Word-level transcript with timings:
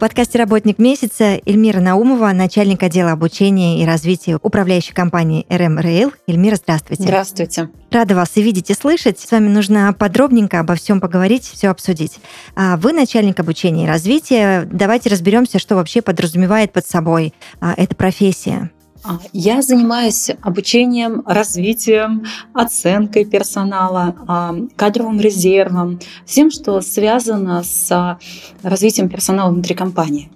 Подкасте 0.00 0.38
«Работник 0.38 0.78
месяца» 0.78 1.38
Эльмира 1.44 1.78
Наумова, 1.78 2.32
начальник 2.32 2.82
отдела 2.82 3.12
обучения 3.12 3.82
и 3.82 3.86
развития 3.86 4.38
управляющей 4.42 4.94
компании 4.94 5.46
RM 5.50 5.78
Rail. 5.80 6.14
Эльмира, 6.26 6.56
здравствуйте. 6.56 7.02
Здравствуйте. 7.02 7.68
Рада 7.90 8.14
вас 8.14 8.30
и 8.36 8.42
видеть, 8.42 8.70
и 8.70 8.74
слышать. 8.74 9.20
С 9.20 9.30
вами 9.30 9.48
нужно 9.48 9.92
подробненько 9.92 10.58
обо 10.58 10.74
всем 10.74 11.00
поговорить, 11.02 11.44
все 11.44 11.68
обсудить. 11.68 12.18
А 12.56 12.78
Вы 12.78 12.94
начальник 12.94 13.38
обучения 13.40 13.84
и 13.84 13.88
развития. 13.88 14.66
Давайте 14.72 15.10
разберемся, 15.10 15.58
что 15.58 15.76
вообще 15.76 16.00
подразумевает 16.00 16.72
под 16.72 16.86
собой 16.86 17.34
а, 17.60 17.74
эта 17.76 17.94
профессия. 17.94 18.70
А, 19.02 19.18
Я 19.32 19.62
занимаюсь 19.62 20.30
обучением, 20.42 21.22
развитием, 21.26 22.24
оценкой 22.52 23.24
персонала, 23.24 24.14
а, 24.26 24.54
кадровым 24.76 25.20
резервом, 25.20 26.00
всем, 26.26 26.50
что 26.50 26.80
связано 26.80 27.62
с 27.62 28.18
развитием 28.62 29.08
персонала 29.08 29.50
внутри 29.50 29.74
компании. 29.74 30.30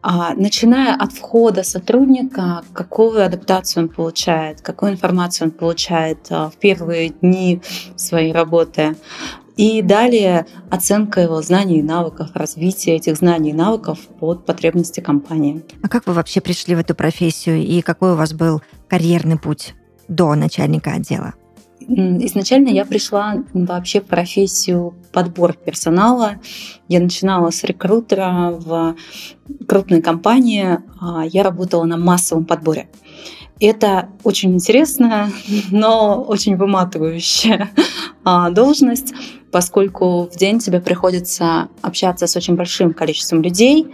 А, 0.00 0.32
Начиная 0.34 0.94
от 0.94 1.12
входа 1.12 1.64
сотрудника, 1.64 2.62
какую 2.72 3.24
адаптацию 3.24 3.84
он 3.84 3.88
получает, 3.88 4.60
какую 4.60 4.92
информацию 4.92 5.48
он 5.48 5.50
получает 5.50 6.18
а, 6.30 6.50
в 6.50 6.56
первые 6.56 7.08
дни 7.10 7.60
своей 7.96 8.32
работы, 8.32 8.96
и 9.58 9.82
далее 9.82 10.46
оценка 10.70 11.20
его 11.20 11.42
знаний 11.42 11.80
и 11.80 11.82
навыков, 11.82 12.30
развитие 12.32 12.94
этих 12.94 13.16
знаний 13.16 13.50
и 13.50 13.52
навыков 13.52 13.98
под 14.20 14.46
потребности 14.46 15.00
компании. 15.00 15.64
А 15.82 15.88
как 15.88 16.06
вы 16.06 16.12
вообще 16.12 16.40
пришли 16.40 16.76
в 16.76 16.78
эту 16.78 16.94
профессию 16.94 17.56
и 17.56 17.82
какой 17.82 18.12
у 18.12 18.14
вас 18.14 18.32
был 18.32 18.62
карьерный 18.86 19.36
путь 19.36 19.74
до 20.06 20.34
начальника 20.36 20.92
отдела? 20.92 21.34
Изначально 21.80 22.68
я 22.68 22.84
пришла 22.84 23.42
вообще 23.52 24.00
в 24.00 24.04
профессию 24.04 24.94
подбор 25.10 25.54
персонала. 25.54 26.34
Я 26.86 27.00
начинала 27.00 27.50
с 27.50 27.64
рекрутера 27.64 28.50
в 28.52 28.94
крупной 29.66 30.02
компании. 30.02 30.78
а 31.00 31.24
Я 31.24 31.42
работала 31.42 31.84
на 31.84 31.96
массовом 31.96 32.44
подборе. 32.44 32.88
Это 33.60 34.10
очень 34.22 34.54
интересная, 34.54 35.32
но 35.70 36.22
очень 36.22 36.56
выматывающая 36.56 37.70
а, 38.24 38.50
должность, 38.50 39.14
поскольку 39.50 40.28
в 40.28 40.36
день 40.36 40.58
тебе 40.58 40.80
приходится 40.80 41.68
общаться 41.82 42.26
с 42.26 42.36
очень 42.36 42.54
большим 42.54 42.92
количеством 42.92 43.42
людей, 43.42 43.86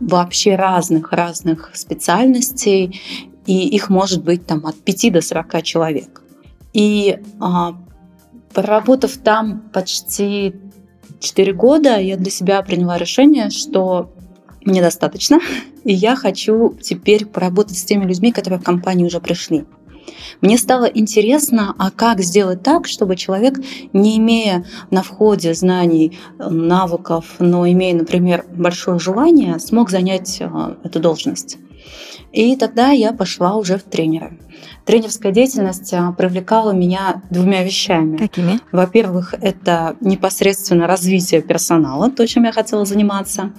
вообще 0.00 0.56
разных-разных 0.56 1.70
специальностей, 1.74 3.00
и 3.46 3.68
их 3.68 3.90
может 3.90 4.22
быть 4.22 4.46
там 4.46 4.66
от 4.66 4.76
5 4.76 5.12
до 5.12 5.20
40 5.20 5.62
человек. 5.62 6.22
И 6.72 7.18
а, 7.40 7.74
проработав 8.52 9.16
там 9.18 9.60
почти 9.72 10.54
4 11.20 11.52
года, 11.52 11.98
я 11.98 12.16
для 12.16 12.30
себя 12.30 12.62
приняла 12.62 12.98
решение, 12.98 13.50
что 13.50 14.12
мне 14.64 14.80
достаточно, 14.80 15.38
и 15.84 15.92
я 15.92 16.16
хочу 16.16 16.76
теперь 16.80 17.26
поработать 17.26 17.78
с 17.78 17.84
теми 17.84 18.04
людьми, 18.04 18.32
которые 18.32 18.58
в 18.60 18.64
компанию 18.64 19.06
уже 19.06 19.20
пришли. 19.20 19.64
Мне 20.40 20.58
стало 20.58 20.84
интересно, 20.84 21.74
а 21.78 21.90
как 21.90 22.20
сделать 22.20 22.62
так, 22.62 22.86
чтобы 22.86 23.16
человек, 23.16 23.54
не 23.92 24.18
имея 24.18 24.64
на 24.90 25.02
входе 25.02 25.54
знаний, 25.54 26.18
э, 26.38 26.48
навыков, 26.48 27.36
но 27.38 27.66
имея, 27.68 27.94
например, 27.94 28.44
большое 28.54 28.98
желание, 28.98 29.58
смог 29.58 29.90
занять 29.90 30.38
э, 30.40 30.76
эту 30.82 31.00
должность. 31.00 31.58
И 32.32 32.56
тогда 32.56 32.90
я 32.90 33.12
пошла 33.12 33.56
уже 33.56 33.78
в 33.78 33.84
тренеры. 33.84 34.38
Тренерская 34.84 35.32
деятельность 35.32 35.92
э, 35.92 36.12
привлекала 36.18 36.72
меня 36.72 37.22
двумя 37.30 37.62
вещами. 37.62 38.16
Какими? 38.16 38.60
Во-первых, 38.72 39.34
это 39.40 39.96
непосредственно 40.00 40.86
развитие 40.86 41.42
персонала, 41.42 42.10
то, 42.10 42.26
чем 42.26 42.44
я 42.44 42.52
хотела 42.52 42.84
заниматься. 42.84 43.52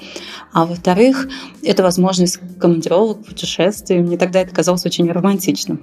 А 0.51 0.65
во-вторых, 0.65 1.27
это 1.63 1.83
возможность 1.83 2.39
командировок, 2.59 3.25
путешествий. 3.25 3.99
Мне 3.99 4.17
тогда 4.17 4.41
это 4.41 4.53
казалось 4.53 4.85
очень 4.85 5.09
романтичным. 5.09 5.81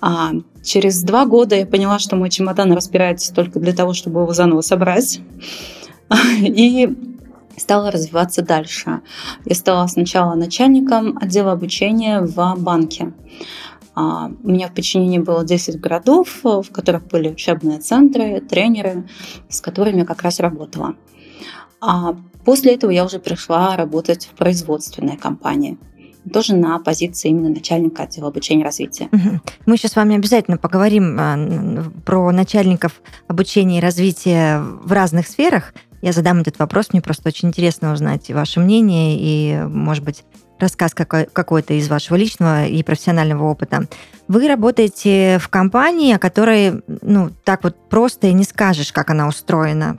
А 0.00 0.30
через 0.64 1.02
два 1.02 1.26
года 1.26 1.56
я 1.56 1.66
поняла, 1.66 1.98
что 1.98 2.16
мой 2.16 2.30
чемодан 2.30 2.72
распирается 2.72 3.34
только 3.34 3.60
для 3.60 3.72
того, 3.72 3.92
чтобы 3.92 4.22
его 4.22 4.32
заново 4.32 4.62
собрать. 4.62 5.20
И 6.40 6.88
стала 7.58 7.90
развиваться 7.90 8.42
дальше. 8.42 9.00
Я 9.44 9.54
стала 9.54 9.86
сначала 9.86 10.34
начальником 10.34 11.18
отдела 11.20 11.52
обучения 11.52 12.20
в 12.20 12.54
банке. 12.58 13.12
А, 13.94 14.30
У 14.42 14.48
меня 14.48 14.68
в 14.68 14.74
подчинении 14.74 15.18
было 15.18 15.44
10 15.44 15.80
городов, 15.80 16.40
в 16.42 16.70
которых 16.70 17.06
были 17.08 17.28
учебные 17.30 17.78
центры, 17.78 18.40
тренеры, 18.40 19.08
с 19.48 19.60
которыми 19.60 20.00
я 20.00 20.04
как 20.04 20.22
раз 20.22 20.40
работала. 20.40 20.94
А 21.80 22.16
после 22.44 22.74
этого 22.74 22.90
я 22.90 23.04
уже 23.04 23.18
пришла 23.18 23.76
работать 23.76 24.26
в 24.26 24.36
производственной 24.36 25.16
компании 25.16 25.78
тоже 26.28 26.56
на 26.56 26.78
позиции 26.78 27.30
именно 27.30 27.48
начальника 27.48 28.04
отдела 28.04 28.28
обучения 28.28 28.62
и 28.62 28.64
развития. 28.64 29.08
Мы 29.66 29.76
сейчас 29.76 29.92
с 29.92 29.96
вами 29.96 30.16
обязательно 30.16 30.58
поговорим 30.58 31.16
а, 31.18 31.84
про 32.04 32.30
начальников 32.32 33.00
обучения 33.26 33.78
и 33.78 33.80
развития 33.80 34.60
в 34.60 34.92
разных 34.92 35.26
сферах. 35.26 35.74
Я 36.00 36.12
задам 36.12 36.40
этот 36.40 36.58
вопрос, 36.58 36.88
мне 36.92 37.02
просто 37.02 37.28
очень 37.28 37.48
интересно 37.48 37.92
узнать 37.92 38.30
ваше 38.30 38.60
мнение 38.60 39.16
и, 39.18 39.62
может 39.66 40.04
быть, 40.04 40.24
рассказ 40.58 40.94
какой- 40.94 41.26
какой-то 41.26 41.74
из 41.74 41.88
вашего 41.88 42.16
личного 42.16 42.66
и 42.66 42.82
профессионального 42.82 43.44
опыта. 43.44 43.86
Вы 44.26 44.48
работаете 44.48 45.38
в 45.40 45.48
компании, 45.48 46.14
о 46.14 46.18
которой, 46.18 46.82
ну, 47.02 47.30
так 47.44 47.64
вот 47.64 47.88
просто 47.88 48.28
и 48.28 48.32
не 48.32 48.44
скажешь, 48.44 48.92
как 48.92 49.10
она 49.10 49.28
устроена. 49.28 49.98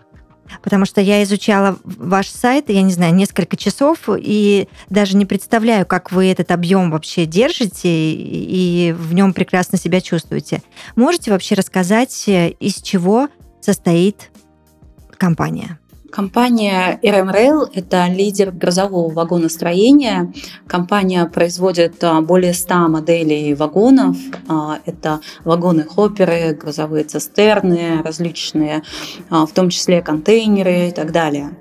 Потому 0.63 0.85
что 0.85 0.99
я 0.99 1.21
изучала 1.23 1.77
ваш 1.83 2.27
сайт, 2.27 2.69
я 2.69 2.81
не 2.81 2.91
знаю, 2.91 3.13
несколько 3.13 3.55
часов, 3.55 4.09
и 4.17 4.67
даже 4.89 5.15
не 5.15 5.25
представляю, 5.25 5.85
как 5.85 6.11
вы 6.11 6.25
этот 6.25 6.51
объем 6.51 6.89
вообще 6.91 7.25
держите 7.25 7.89
и 7.89 8.91
в 8.97 9.13
нем 9.13 9.33
прекрасно 9.33 9.77
себя 9.77 10.01
чувствуете. 10.01 10.63
Можете 10.95 11.31
вообще 11.31 11.55
рассказать, 11.55 12.23
из 12.27 12.81
чего 12.81 13.27
состоит 13.61 14.31
компания? 15.17 15.78
Компания 16.11 16.99
RM 17.03 17.33
Rail– 17.33 17.69
это 17.73 18.07
лидер 18.07 18.51
грузового 18.51 19.11
вагоностроения. 19.11 20.33
Компания 20.67 21.25
производит 21.25 22.03
а, 22.03 22.21
более 22.21 22.53
100 22.53 22.87
моделей 22.87 23.53
вагонов. 23.53 24.17
А, 24.47 24.79
Это 24.85 25.21
вагоны-хопперы, 25.43 26.55
грузовые 26.55 27.03
цистерны, 27.03 28.01
различные, 28.03 28.83
а, 29.29 29.45
в 29.45 29.51
том 29.51 29.69
числе 29.69 30.01
контейнеры 30.01 30.87
и 30.87 30.91
так 30.91 31.11
далее. 31.11 31.57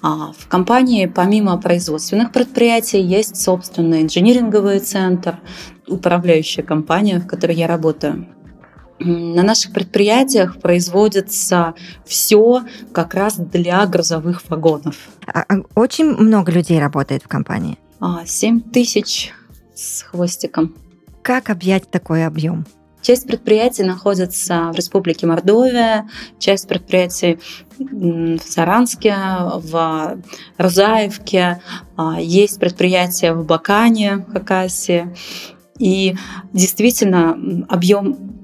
В 0.00 0.46
компании 0.48 1.06
помимо 1.06 1.60
производственных 1.60 2.30
предприятий 2.30 3.00
есть 3.00 3.36
собственный 3.36 4.02
инжиниринговый 4.02 4.78
центр, 4.78 5.40
управляющая 5.88 6.62
компания, 6.62 7.18
в 7.18 7.26
которой 7.26 7.56
я 7.56 7.66
работаю. 7.66 8.28
На 9.00 9.42
наших 9.42 9.72
предприятиях 9.72 10.60
производится 10.60 11.74
все 12.04 12.62
как 12.92 13.14
раз 13.14 13.36
для 13.36 13.86
грузовых 13.86 14.42
вагонов. 14.48 15.08
А- 15.26 15.44
а 15.48 15.62
Очень 15.74 16.06
много 16.16 16.50
людей 16.50 16.78
работает 16.80 17.22
в 17.22 17.28
компании. 17.28 17.78
А, 18.00 18.24
7 18.26 18.60
тысяч 18.60 19.32
с 19.74 20.02
хвостиком. 20.02 20.74
Как 21.22 21.50
объять 21.50 21.90
такой 21.90 22.26
объем? 22.26 22.66
Часть 23.00 23.26
предприятий 23.26 23.84
находится 23.84 24.70
в 24.72 24.76
Республике 24.76 25.26
Мордовия, 25.26 26.08
часть 26.38 26.66
предприятий 26.68 27.38
в 27.78 28.38
Саранске, 28.40 29.14
в 29.54 30.18
Рузаевке, 30.58 31.62
а, 31.96 32.20
есть 32.20 32.58
предприятия 32.58 33.32
в 33.32 33.46
Бакане, 33.46 34.26
Хакасии. 34.32 35.14
И 35.78 36.16
действительно 36.52 37.64
объем 37.68 38.37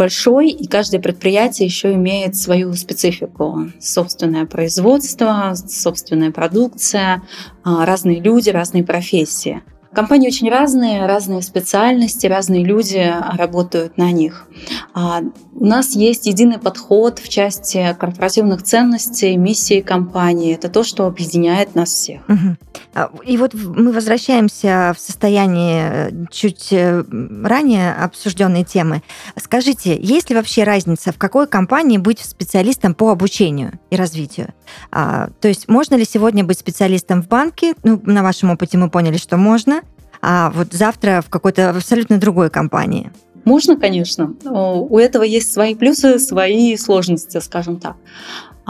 большой, 0.00 0.48
и 0.48 0.66
каждое 0.66 0.98
предприятие 0.98 1.66
еще 1.66 1.92
имеет 1.92 2.34
свою 2.34 2.72
специфику. 2.72 3.70
Собственное 3.78 4.46
производство, 4.46 5.54
собственная 5.68 6.30
продукция, 6.30 7.22
а, 7.64 7.84
разные 7.84 8.18
люди, 8.18 8.48
разные 8.48 8.82
профессии. 8.82 9.60
Компании 9.92 10.28
очень 10.28 10.48
разные, 10.48 11.06
разные 11.06 11.42
специальности, 11.42 12.26
разные 12.26 12.64
люди 12.64 13.12
работают 13.36 13.96
на 13.96 14.12
них. 14.12 14.46
А 14.94 15.20
у 15.52 15.64
нас 15.66 15.96
есть 15.96 16.26
единый 16.26 16.58
подход 16.58 17.18
в 17.18 17.28
части 17.28 17.96
корпоративных 17.98 18.62
ценностей, 18.62 19.36
миссии 19.36 19.80
компании. 19.80 20.54
Это 20.54 20.68
то, 20.68 20.84
что 20.84 21.06
объединяет 21.06 21.74
нас 21.74 21.90
всех. 21.90 22.22
Угу. 22.28 23.20
И 23.26 23.36
вот 23.36 23.54
мы 23.54 23.92
возвращаемся 23.92 24.92
в 24.96 25.00
состояние 25.00 25.90
э, 25.90 26.10
чуть 26.30 26.72
э, 26.72 27.04
ранее 27.42 27.92
обсужденной 27.92 28.64
темы. 28.64 29.02
Скажите, 29.36 29.98
есть 30.00 30.30
ли 30.30 30.36
вообще 30.36 30.64
разница, 30.64 31.12
в 31.12 31.18
какой 31.18 31.46
компании 31.46 31.98
быть 31.98 32.20
специалистом 32.20 32.94
по 32.94 33.10
обучению 33.10 33.78
и 33.90 33.96
развитию? 33.96 34.54
А, 34.90 35.28
то 35.40 35.48
есть 35.48 35.68
можно 35.68 35.94
ли 35.94 36.04
сегодня 36.04 36.44
быть 36.44 36.58
специалистом 36.58 37.22
в 37.22 37.28
банке? 37.28 37.74
Ну, 37.82 38.00
на 38.04 38.22
вашем 38.22 38.50
опыте 38.50 38.78
мы 38.78 38.90
поняли, 38.90 39.16
что 39.16 39.36
можно 39.36 39.82
а 40.22 40.50
вот 40.50 40.72
завтра 40.72 41.22
в 41.26 41.30
какой-то 41.30 41.70
абсолютно 41.70 42.18
другой 42.18 42.50
компании? 42.50 43.10
Можно, 43.44 43.76
конечно. 43.76 44.34
У 44.44 44.98
этого 44.98 45.22
есть 45.22 45.52
свои 45.52 45.74
плюсы, 45.74 46.18
свои 46.18 46.76
сложности, 46.76 47.38
скажем 47.40 47.80
так. 47.80 47.96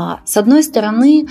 А, 0.01 0.21
с 0.25 0.39
одной 0.39 0.63
стороны, 0.63 1.27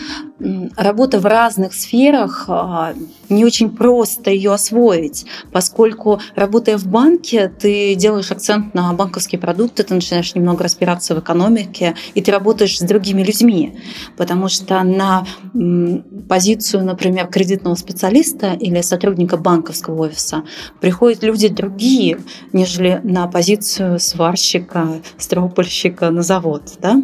работа 0.77 1.19
в 1.19 1.25
разных 1.25 1.73
сферах 1.73 2.45
а, 2.47 2.93
не 3.27 3.43
очень 3.43 3.71
просто 3.71 4.29
ее 4.29 4.53
освоить, 4.53 5.25
поскольку 5.51 6.21
работая 6.35 6.77
в 6.77 6.85
банке, 6.85 7.49
ты 7.49 7.95
делаешь 7.95 8.29
акцент 8.29 8.75
на 8.75 8.93
банковские 8.93 9.41
продукты, 9.41 9.81
ты 9.81 9.95
начинаешь 9.95 10.35
немного 10.35 10.63
разбираться 10.63 11.15
в 11.15 11.19
экономике, 11.19 11.95
и 12.13 12.21
ты 12.21 12.31
работаешь 12.31 12.77
с 12.77 12.81
другими 12.81 13.23
людьми, 13.23 13.79
потому 14.17 14.49
что 14.49 14.83
на 14.83 15.25
позицию, 16.29 16.85
например, 16.85 17.25
кредитного 17.25 17.73
специалиста 17.73 18.53
или 18.53 18.81
сотрудника 18.81 19.37
банковского 19.37 20.03
офиса 20.03 20.43
приходят 20.79 21.23
люди 21.23 21.47
другие, 21.47 22.19
нежели 22.53 23.01
на 23.03 23.25
позицию 23.25 23.99
сварщика, 23.99 25.01
стропольщика 25.17 26.11
на 26.11 26.21
завод. 26.21 26.73
Да? 26.79 27.01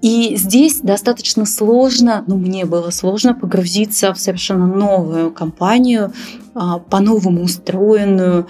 И 0.00 0.36
здесь 0.36 0.80
достаточно 0.80 1.44
сложно, 1.44 2.22
ну 2.28 2.36
мне 2.36 2.64
было 2.64 2.90
сложно 2.90 3.34
погрузиться 3.34 4.14
в 4.14 4.20
совершенно 4.20 4.66
новую 4.66 5.32
компанию, 5.32 6.12
а, 6.54 6.78
по-новому 6.78 7.42
устроенную, 7.42 8.46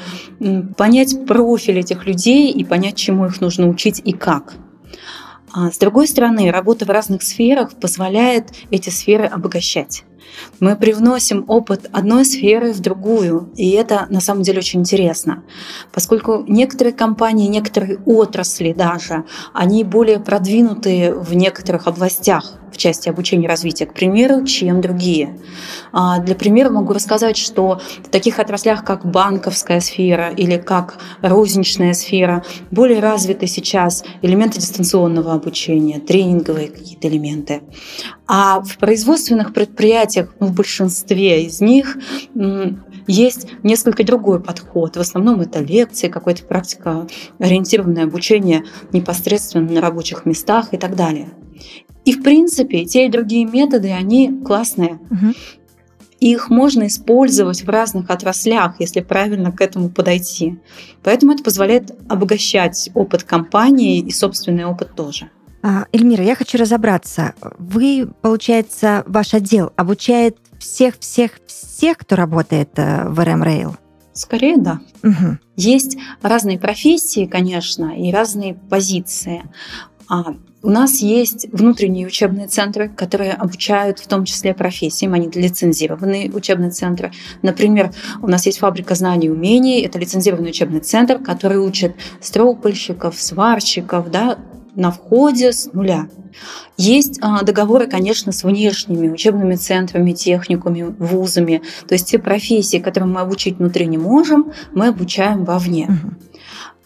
понять 0.77 1.27
профиль 1.27 1.79
этих 1.79 2.07
людей 2.07 2.51
и 2.53 2.65
понять, 2.65 2.97
чему 2.97 3.27
их 3.27 3.41
нужно 3.41 3.69
учить 3.69 4.03
и 4.05 4.13
как. 4.13 4.55
А 5.53 5.71
с 5.71 5.79
другой 5.79 6.07
стороны, 6.07 6.51
работа 6.51 6.85
в 6.85 6.91
разных 6.91 7.23
сферах 7.23 7.75
позволяет 7.75 8.51
эти 8.71 8.91
сферы 8.91 9.25
обогащать. 9.25 10.05
Мы 10.61 10.77
привносим 10.77 11.45
опыт 11.49 11.89
одной 11.93 12.25
сферы 12.25 12.73
в 12.73 12.81
другую, 12.81 13.51
и 13.57 13.71
это 13.71 14.07
на 14.11 14.21
самом 14.21 14.43
деле 14.43 14.59
очень 14.59 14.81
интересно, 14.81 15.45
поскольку 15.93 16.45
некоторые 16.47 16.93
компании, 16.93 17.49
некоторые 17.49 17.99
отрасли 18.07 18.73
даже, 18.73 19.25
они 19.53 19.85
более 19.85 20.21
продвинутые 20.21 21.15
в 21.15 21.35
некоторых 21.35 21.87
областях 21.87 22.59
в 22.73 22.77
части 22.77 23.09
обучения 23.09 23.47
и 23.47 23.49
развития, 23.49 23.87
к 23.87 23.95
примеру, 23.95 24.45
чем 24.45 24.81
другие. 24.81 25.39
А, 25.93 26.19
для 26.19 26.35
примера 26.35 26.71
могу 26.71 26.93
рассказать, 26.93 27.37
что 27.37 27.81
в 28.05 28.09
таких 28.09 28.39
отраслях, 28.39 28.85
как 28.85 29.07
банковская 29.07 29.81
сфера 29.81 30.31
или 30.31 30.57
как 30.59 30.99
розничная 31.23 31.95
сфера, 31.95 32.45
более 32.71 33.01
развиты 33.01 33.47
сейчас 33.47 34.05
элементы 34.23 34.61
дистанционного 34.61 35.33
обучения, 35.33 35.99
тренинговые 35.99 36.69
какие-то 36.69 37.09
элементы. 37.09 37.63
А 38.27 38.61
в 38.61 38.77
производственных 38.77 39.55
предприятиях, 39.55 40.08
ну, 40.17 40.47
в 40.47 40.55
большинстве 40.55 41.45
из 41.45 41.61
них, 41.61 41.99
есть 43.07 43.49
несколько 43.63 44.05
другой 44.05 44.41
подход. 44.41 44.97
В 44.97 45.01
основном 45.01 45.41
это 45.41 45.61
лекции, 45.61 46.09
какая-то 46.09 46.45
практика, 46.45 47.07
ориентированное 47.39 48.05
обучение 48.05 48.65
непосредственно 48.93 49.71
на 49.71 49.81
рабочих 49.81 50.27
местах 50.27 50.73
и 50.73 50.77
так 50.77 50.95
далее. 50.95 51.31
И 52.05 52.13
в 52.13 52.23
принципе, 52.23 52.85
те 52.85 53.07
и 53.07 53.11
другие 53.11 53.45
методы, 53.45 53.91
они 53.91 54.41
классные. 54.45 55.01
Угу. 55.11 55.35
Их 56.21 56.51
можно 56.51 56.87
использовать 56.87 57.63
в 57.63 57.69
разных 57.69 58.11
отраслях, 58.11 58.77
если 58.81 59.01
правильно 59.01 59.53
к 59.53 59.61
этому 59.61 59.89
подойти. 59.89 60.59
Поэтому 61.03 61.33
это 61.33 61.45
позволяет 61.45 61.97
обогащать 62.09 62.91
опыт 62.95 63.23
компании 63.23 64.01
и 64.01 64.11
собственный 64.11 64.65
опыт 64.65 64.95
тоже. 64.97 65.31
А, 65.63 65.87
Эльмира, 65.93 66.23
я 66.23 66.35
хочу 66.35 66.59
разобраться. 66.59 67.35
Вы, 67.59 68.09
получается, 68.23 69.03
ваш 69.07 69.35
отдел 69.35 69.73
обучает 69.77 70.39
всех-всех-всех, 70.59 71.99
кто 71.99 72.17
работает 72.17 72.71
э, 72.77 73.09
в 73.09 73.19
RM 73.19 73.45
Rail? 73.45 73.77
Скорее, 74.13 74.57
да. 74.57 74.81
Угу. 75.03 75.39
Есть 75.57 75.97
разные 76.23 76.59
профессии, 76.59 77.27
конечно, 77.27 77.97
и 77.97 78.13
разные 78.13 78.55
позиции. 78.55 79.45
А 80.09 80.35
у 80.63 80.71
нас 80.71 81.01
есть 81.01 81.47
внутренние 81.53 82.07
учебные 82.07 82.49
центры, 82.49 82.89
которые 82.89 83.33
обучают 83.33 84.01
в 84.01 84.09
том 84.09 84.25
числе 84.25 84.55
профессиям, 84.55 85.15
они 85.15 85.29
лицензированные 85.29 86.31
учебные 86.31 86.71
центры. 86.71 87.13
Например, 87.43 87.93
у 88.21 88.27
нас 88.27 88.47
есть 88.47 88.59
фабрика 88.59 88.97
знаний 88.97 89.29
и 89.29 89.31
умений, 89.31 89.83
это 89.83 89.99
лицензированный 89.99 90.51
учебный 90.51 90.81
центр, 90.81 91.19
который 91.19 91.59
учит 91.59 91.95
стропольщиков, 92.21 93.21
сварщиков, 93.21 94.11
да, 94.11 94.39
на 94.79 94.93
входе 94.93 95.53
с 95.53 95.73
нуля. 95.73 96.09
Есть 96.77 97.19
а, 97.21 97.43
договоры, 97.43 97.89
конечно, 97.89 98.31
с 98.31 98.45
внешними 98.45 99.09
учебными 99.09 99.57
центрами, 99.57 100.13
техникумами, 100.13 100.95
вузами. 100.99 101.63
То 101.89 101.95
есть 101.95 102.09
те 102.09 102.19
профессии, 102.19 102.79
которые 102.79 103.11
мы 103.11 103.21
обучить 103.21 103.59
внутри 103.59 103.87
не 103.87 103.99
можем, 103.99 104.53
мы 104.73 104.87
обучаем 104.87 105.45
вовне. 105.45 105.89
Угу. 105.91 106.15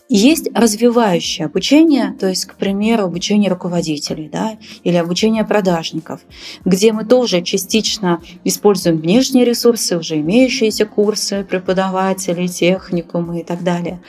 Есть 0.09 0.49
развивающее 0.55 1.47
обучение, 1.47 2.15
то 2.19 2.29
есть, 2.29 2.47
к 2.47 2.55
примеру, 2.55 3.05
обучение 3.05 3.51
руководителей 3.51 4.29
да, 4.31 4.59
или 4.85 4.97
обучение 4.97 5.45
продажников, 5.45 6.21
где 6.65 6.93
мы 6.93 7.05
тоже 7.05 7.43
частично 7.43 8.21
используем 8.45 8.99
внешние 8.99 9.45
ресурсы, 9.45 9.97
уже 9.97 10.17
имеющиеся 10.17 10.87
курсы 10.87 11.45
преподавателей, 11.45 12.49
техникумы 12.49 13.41
и 13.41 13.45
так 13.45 13.63
далее, 13.63 14.03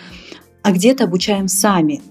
а 0.61 0.71
где-то 0.71 1.05
обучаем 1.05 1.47
сами. 1.47 2.01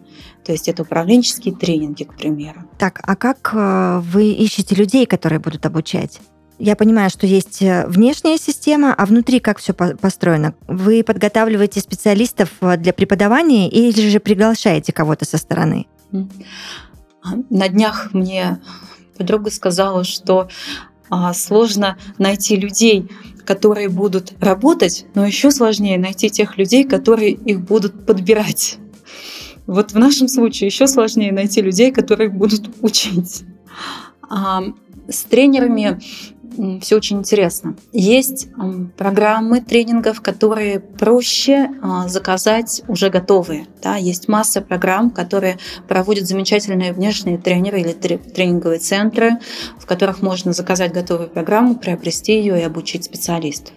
То 0.44 0.52
есть 0.52 0.68
это 0.68 0.82
управленческие 0.82 1.54
тренинги, 1.54 2.04
к 2.04 2.14
примеру. 2.14 2.62
Так, 2.78 3.00
а 3.02 3.14
как 3.16 3.50
э, 3.54 4.00
вы 4.00 4.30
ищете 4.30 4.74
людей, 4.74 5.06
которые 5.06 5.38
будут 5.38 5.64
обучать? 5.66 6.20
Я 6.58 6.76
понимаю, 6.76 7.10
что 7.10 7.26
есть 7.26 7.62
э, 7.62 7.86
внешняя 7.86 8.38
система, 8.38 8.94
а 8.94 9.06
внутри 9.06 9.40
как 9.40 9.58
все 9.58 9.72
построено? 9.72 10.54
Вы 10.66 11.02
подготавливаете 11.02 11.80
специалистов 11.80 12.50
э, 12.60 12.76
для 12.76 12.92
преподавания 12.92 13.68
или 13.68 14.08
же 14.08 14.20
приглашаете 14.20 14.92
кого-то 14.92 15.24
со 15.24 15.38
стороны? 15.38 15.86
На 17.50 17.68
днях 17.68 18.12
мне 18.12 18.60
подруга 19.16 19.50
сказала, 19.50 20.04
что 20.04 20.48
а, 21.08 21.34
сложно 21.34 21.98
найти 22.18 22.56
людей, 22.56 23.08
которые 23.44 23.88
будут 23.88 24.32
работать, 24.40 25.06
но 25.14 25.26
еще 25.26 25.50
сложнее 25.50 25.98
найти 25.98 26.30
тех 26.30 26.56
людей, 26.58 26.84
которые 26.84 27.32
их 27.32 27.60
будут 27.60 28.06
подбирать. 28.06 28.78
Вот 29.66 29.92
в 29.92 29.98
нашем 29.98 30.28
случае 30.28 30.68
еще 30.68 30.86
сложнее 30.86 31.32
найти 31.32 31.60
людей, 31.60 31.92
которые 31.92 32.28
будут 32.28 32.68
учить. 32.82 33.44
А, 34.28 34.62
с 35.08 35.22
тренерами 35.24 36.00
все 36.80 36.96
очень 36.96 37.18
интересно. 37.18 37.76
Есть 37.92 38.48
программы 38.96 39.60
тренингов, 39.60 40.20
которые 40.20 40.80
проще 40.80 41.70
а, 41.82 42.08
заказать 42.08 42.82
уже 42.88 43.08
готовые. 43.08 43.66
Да? 43.82 43.96
Есть 43.96 44.28
масса 44.28 44.60
программ, 44.60 45.10
которые 45.10 45.58
проводят 45.88 46.26
замечательные 46.26 46.92
внешние 46.92 47.38
тренеры 47.38 47.80
или 47.80 47.92
тренинговые 47.92 48.80
центры, 48.80 49.38
в 49.78 49.86
которых 49.86 50.22
можно 50.22 50.52
заказать 50.52 50.92
готовую 50.92 51.30
программу, 51.30 51.76
приобрести 51.76 52.34
ее 52.34 52.60
и 52.60 52.62
обучить 52.62 53.04
специалистов. 53.04 53.74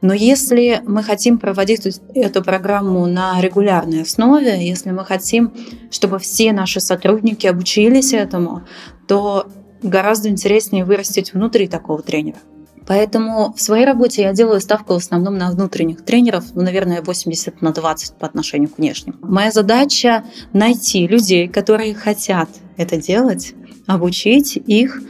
Но 0.00 0.12
если 0.14 0.82
мы 0.86 1.02
хотим 1.02 1.38
проводить 1.38 1.86
эту 2.14 2.42
программу 2.42 3.06
на 3.06 3.40
регулярной 3.40 4.02
основе, 4.02 4.66
если 4.66 4.90
мы 4.90 5.04
хотим, 5.04 5.52
чтобы 5.90 6.18
все 6.18 6.52
наши 6.52 6.80
сотрудники 6.80 7.46
обучились 7.46 8.12
этому, 8.12 8.62
то 9.06 9.46
гораздо 9.82 10.28
интереснее 10.28 10.84
вырастить 10.84 11.32
внутри 11.32 11.68
такого 11.68 12.02
тренера. 12.02 12.38
Поэтому 12.86 13.54
в 13.54 13.60
своей 13.60 13.86
работе 13.86 14.22
я 14.22 14.32
делаю 14.32 14.60
ставку 14.60 14.92
в 14.92 14.96
основном 14.96 15.38
на 15.38 15.50
внутренних 15.50 16.04
тренеров, 16.04 16.44
ну, 16.54 16.62
наверное, 16.62 17.00
80 17.00 17.62
на 17.62 17.72
20 17.72 18.18
по 18.18 18.26
отношению 18.26 18.68
к 18.68 18.78
внешним. 18.78 19.16
Моя 19.22 19.50
задача 19.50 20.24
найти 20.52 21.06
людей, 21.06 21.48
которые 21.48 21.94
хотят 21.94 22.50
это 22.76 22.98
делать, 22.98 23.54
обучить 23.86 24.56
их 24.56 25.00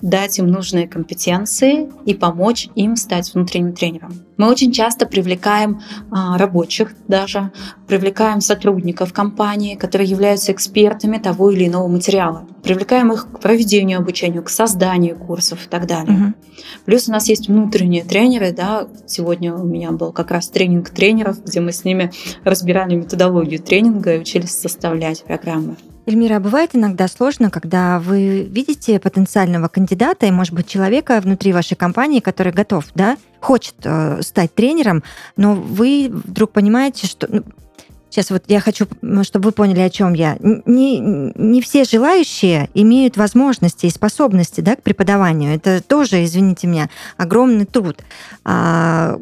дать 0.00 0.38
им 0.38 0.48
нужные 0.48 0.88
компетенции 0.88 1.88
и 2.04 2.14
помочь 2.14 2.68
им 2.74 2.96
стать 2.96 3.32
внутренним 3.32 3.74
тренером. 3.74 4.12
Мы 4.36 4.50
очень 4.50 4.72
часто 4.72 5.06
привлекаем 5.06 5.80
а, 6.10 6.36
рабочих 6.36 6.94
даже, 7.06 7.52
привлекаем 7.86 8.40
сотрудников 8.40 9.12
компании, 9.12 9.76
которые 9.76 10.08
являются 10.08 10.50
экспертами 10.50 11.18
того 11.18 11.50
или 11.50 11.68
иного 11.68 11.86
материала. 11.86 12.46
Привлекаем 12.64 13.12
их 13.12 13.30
к 13.30 13.40
проведению 13.40 13.98
обучения, 13.98 14.42
к 14.42 14.48
созданию 14.48 15.16
курсов 15.16 15.66
и 15.66 15.68
так 15.68 15.86
далее. 15.86 16.16
Угу. 16.16 16.32
Плюс 16.86 17.08
у 17.08 17.12
нас 17.12 17.28
есть 17.28 17.48
внутренние 17.48 18.02
тренеры. 18.02 18.52
Да. 18.52 18.88
Сегодня 19.06 19.54
у 19.54 19.64
меня 19.64 19.92
был 19.92 20.12
как 20.12 20.32
раз 20.32 20.48
тренинг 20.48 20.90
тренеров, 20.90 21.44
где 21.44 21.60
мы 21.60 21.70
с 21.70 21.84
ними 21.84 22.10
разбирали 22.42 22.96
методологию 22.96 23.60
тренинга 23.60 24.16
и 24.16 24.20
учились 24.20 24.50
составлять 24.50 25.22
программы. 25.22 25.76
Эльмира, 26.04 26.36
а 26.36 26.40
бывает 26.40 26.70
иногда 26.72 27.06
сложно, 27.06 27.50
когда 27.50 28.00
вы 28.00 28.42
видите 28.42 28.98
потенциального 28.98 29.68
кандидата 29.68 30.26
и, 30.26 30.32
может 30.32 30.52
быть, 30.52 30.66
человека 30.66 31.20
внутри 31.20 31.52
вашей 31.52 31.76
компании, 31.76 32.20
который 32.20 32.52
готов, 32.52 32.86
да, 32.94 33.16
хочет 33.40 33.76
э, 33.84 34.20
стать 34.22 34.52
тренером, 34.54 35.04
но 35.36 35.54
вы 35.54 36.10
вдруг 36.12 36.50
понимаете, 36.52 37.06
что 37.06 37.28
ну, 37.30 37.42
Сейчас 38.12 38.30
вот 38.30 38.42
я 38.48 38.60
хочу, 38.60 38.86
чтобы 39.22 39.46
вы 39.46 39.52
поняли, 39.52 39.80
о 39.80 39.88
чем 39.88 40.12
я. 40.12 40.36
Не, 40.42 40.98
не 41.00 41.62
все 41.62 41.84
желающие 41.84 42.68
имеют 42.74 43.16
возможности 43.16 43.86
и 43.86 43.90
способности 43.90 44.60
да, 44.60 44.76
к 44.76 44.82
преподаванию. 44.82 45.54
Это 45.54 45.82
тоже, 45.82 46.22
извините 46.22 46.66
меня, 46.66 46.90
огромный 47.16 47.64
труд. 47.64 48.02
А, 48.44 49.18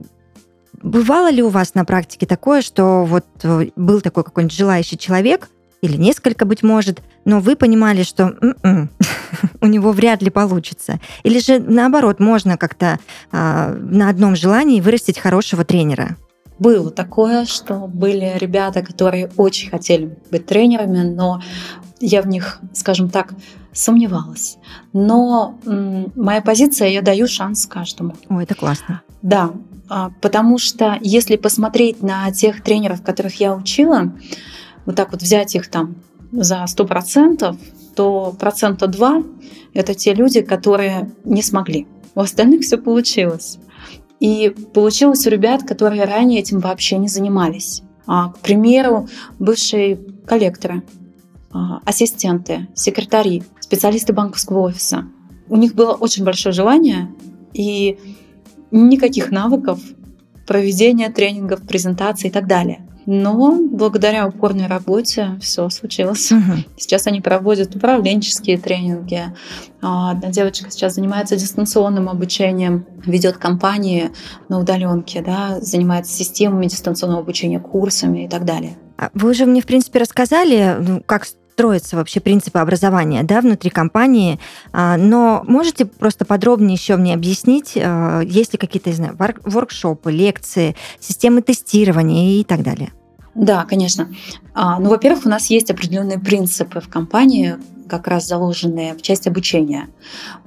бывало 0.83 1.31
ли 1.31 1.41
у 1.41 1.51
вас 1.51 1.75
на 1.75 1.85
практике 1.85 2.27
такое, 2.27 2.63
что 2.63 3.05
вот 3.05 3.27
э, 3.45 3.69
был 3.77 4.01
такой 4.01 4.25
какой-нибудь 4.25 4.57
желающий 4.57 4.99
человек, 4.99 5.49
или 5.83 5.97
несколько, 5.97 6.45
быть 6.45 6.63
может, 6.63 7.01
но 7.25 7.41
вы 7.41 7.57
понимали, 7.57 8.03
что 8.03 8.35
м-м, 8.41 8.91
у 9.61 9.67
него 9.67 9.93
вряд 9.93 10.23
ли 10.23 10.31
получится. 10.31 11.01
Или 11.23 11.39
же 11.39 11.59
наоборот, 11.59 12.21
можно 12.21 12.57
как-то 12.57 12.99
а, 13.33 13.73
на 13.75 14.09
одном 14.09 14.37
желании 14.37 14.81
вырастить 14.81 15.19
хорошего 15.19 15.65
тренера. 15.65 16.17
Было 16.59 16.91
такое, 16.91 17.47
что 17.47 17.87
были 17.87 18.35
ребята, 18.37 18.83
которые 18.83 19.31
очень 19.37 19.71
хотели 19.71 20.19
быть 20.31 20.45
тренерами, 20.45 21.03
но 21.03 21.41
я 22.01 22.21
в 22.21 22.27
них, 22.27 22.61
скажем 22.75 23.09
так, 23.09 23.33
сомневалась. 23.73 24.59
Но 24.93 25.59
м, 25.65 26.13
моя 26.17 26.43
позиция, 26.43 26.89
я 26.89 27.01
даю 27.01 27.27
шанс 27.27 27.67
каждому. 27.67 28.15
Ой, 28.29 28.45
это 28.45 28.55
классно. 28.55 29.01
Да, 29.23 29.53
а, 29.89 30.13
потому 30.21 30.59
что 30.59 30.99
если 31.01 31.37
посмотреть 31.37 32.03
на 32.03 32.31
тех 32.31 32.63
тренеров, 32.63 33.03
которых 33.03 33.41
я 33.41 33.55
учила, 33.55 34.13
вот 34.91 34.97
так 34.97 35.13
вот 35.13 35.23
взять 35.23 35.55
их 35.55 35.69
там 35.69 35.95
за 36.33 36.65
100%, 36.65 37.57
то 37.95 38.35
процента 38.39 38.89
2– 38.89 39.23
это 39.75 39.95
те 39.95 40.15
люди, 40.15 40.41
которые 40.41 41.13
не 41.25 41.43
смогли. 41.43 41.87
У 42.17 42.21
остальных 42.21 42.63
все 42.63 42.77
получилось. 42.77 43.59
И 44.19 44.55
получилось 44.75 45.27
у 45.27 45.31
ребят, 45.31 45.63
которые 45.63 46.05
ранее 46.05 46.41
этим 46.41 46.59
вообще 46.59 46.99
не 46.99 47.09
занимались. 47.09 47.83
А, 48.07 48.31
к 48.31 48.41
примеру, 48.41 49.09
бывшие 49.39 49.97
коллекторы, 50.27 50.83
а, 51.53 51.81
ассистенты, 51.85 52.69
секретари, 52.75 53.45
специалисты 53.61 54.13
банковского 54.13 54.61
офиса. 54.61 55.07
У 55.49 55.57
них 55.57 55.75
было 55.75 55.93
очень 55.93 56.25
большое 56.25 56.53
желание 56.53 57.15
и 57.53 57.97
никаких 58.73 59.31
навыков 59.31 59.81
проведения 60.47 61.11
тренингов, 61.11 61.63
презентаций 61.63 62.29
и 62.29 62.33
так 62.33 62.49
далее. 62.49 62.90
Но 63.07 63.59
благодаря 63.71 64.27
упорной 64.27 64.67
работе 64.67 65.39
все 65.41 65.69
случилось. 65.71 66.31
Угу. 66.31 66.65
Сейчас 66.77 67.07
они 67.07 67.21
проводят 67.21 67.75
управленческие 67.75 68.59
тренинги. 68.59 69.23
А, 69.83 70.13
одна 70.13 70.29
девочка 70.31 70.71
сейчас 70.71 70.95
занимается 70.95 71.37
дистанционным 71.37 72.09
обучением, 72.09 72.87
ведет 73.05 73.39
компании 73.39 74.11
на 74.49 74.59
удаленке, 74.59 75.23
да, 75.23 75.61
занимается 75.61 76.13
системами 76.13 76.67
дистанционного 76.67 77.23
обучения, 77.23 77.61
курсами 77.61 78.25
и 78.25 78.29
так 78.29 78.45
далее. 78.45 78.77
А 78.99 79.09
вы 79.15 79.31
уже 79.31 79.47
мне, 79.47 79.63
в 79.63 79.67
принципе, 79.67 79.99
рассказали, 79.99 80.77
ну, 80.79 81.03
как 81.05 81.25
строятся 81.53 81.97
вообще 81.97 82.21
принципы 82.21 82.59
образования 82.59 83.23
да, 83.23 83.41
внутри 83.41 83.71
компании. 83.71 84.39
А, 84.73 84.97
но 84.97 85.45
можете 85.47 85.85
просто 85.85 86.25
подробнее 86.25 86.75
еще 86.75 86.97
мне 86.97 87.15
объяснить, 87.15 87.77
есть 87.77 88.53
ли 88.53 88.59
какие-то, 88.59 88.91
не 88.91 88.97
знаю, 88.97 89.17
воркшопы, 89.45 90.11
лекции, 90.11 90.77
системы 91.01 91.43
тестирования 91.43 92.41
и 92.41 92.45
так 92.45 92.63
далее? 92.63 92.91
Да, 93.35 93.65
конечно. 93.65 94.09
А, 94.55 94.79
ну, 94.81 94.91
во-первых, 94.91 95.27
у 95.27 95.29
нас 95.29 95.51
есть 95.51 95.71
определенные 95.71 96.19
принципы 96.19 96.81
в 96.81 96.89
компании, 96.89 97.57
как 97.89 98.07
раз 98.07 98.27
заложенные 98.27 98.95
в 98.95 99.03
часть 99.03 99.27
обучения. 99.27 99.89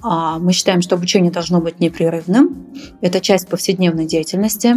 А, 0.02 0.38
мы 0.38 0.52
считаем, 0.52 0.80
что 0.80 0.96
обучение 0.96 1.30
должно 1.30 1.60
быть 1.60 1.80
непрерывным. 1.80 2.74
Это 3.00 3.20
часть 3.20 3.48
повседневной 3.48 4.06
деятельности. 4.06 4.76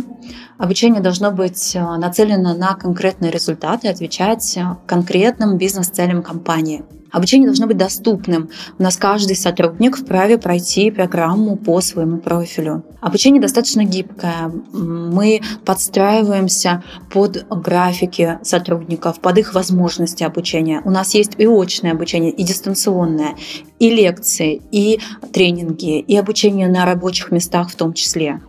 Обучение 0.57 1.01
должно 1.01 1.31
быть 1.31 1.75
а, 1.75 1.97
нацелено 1.97 2.55
на 2.55 2.75
конкретные 2.75 3.31
результаты, 3.31 3.87
отвечать 3.87 4.57
конкретным 4.85 5.57
бизнес-целям 5.57 6.23
компании– 6.23 6.83
Обучение 7.11 7.47
должно 7.47 7.67
быть 7.67 7.77
доступным. 7.77 8.49
У 8.77 8.83
нас 8.83 8.97
каждый 8.97 9.35
сотрудник 9.35 9.97
вправе 9.97 10.37
пройти 10.37 10.91
программу 10.91 11.55
по 11.55 11.81
своему 11.81 12.17
профилю. 12.17 12.83
Обучение 13.01 13.41
достаточно 13.41 13.83
гибкое. 13.83 14.51
Мы 14.73 15.41
подстраиваемся 15.65 16.83
под 17.11 17.47
графики 17.49 18.39
сотрудников, 18.41 19.19
под 19.19 19.37
их 19.37 19.53
возможности 19.53 20.23
обучения. 20.23 20.81
У 20.83 20.89
нас 20.89 21.13
есть 21.13 21.31
и 21.37 21.45
очное 21.45 21.91
обучение, 21.91 22.31
и 22.31 22.43
дистанционное, 22.43 23.35
и 23.79 23.89
лекции, 23.89 24.61
и 24.71 24.99
тренинги, 25.31 25.99
и 25.99 26.17
обучение 26.17 26.67
на 26.67 26.85
рабочих 26.85 27.31
местах 27.31 27.69
в 27.69 27.75
том 27.75 27.93
числе. 27.93 28.41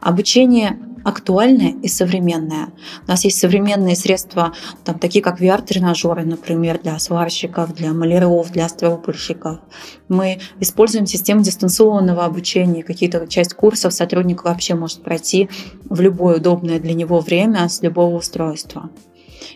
Обучение 0.00 0.78
актуальное 1.04 1.74
и 1.82 1.88
современное. 1.88 2.68
У 3.06 3.10
нас 3.10 3.24
есть 3.24 3.38
современные 3.38 3.96
средства, 3.96 4.52
там, 4.84 4.98
такие 4.98 5.22
как 5.22 5.40
VR-тренажеры, 5.40 6.24
например, 6.24 6.80
для 6.82 6.98
сварщиков, 6.98 7.74
для 7.74 7.92
маляров, 7.92 8.50
для 8.50 8.68
стропольщиков. 8.68 9.60
Мы 10.08 10.40
используем 10.60 11.06
систему 11.06 11.42
дистанционного 11.42 12.24
обучения. 12.24 12.82
Какие-то 12.82 13.26
часть 13.26 13.54
курсов 13.54 13.92
сотрудник 13.92 14.44
вообще 14.44 14.74
может 14.74 15.02
пройти 15.02 15.48
в 15.84 16.00
любое 16.00 16.36
удобное 16.36 16.78
для 16.78 16.94
него 16.94 17.20
время 17.20 17.68
с 17.68 17.82
любого 17.82 18.16
устройства. 18.16 18.90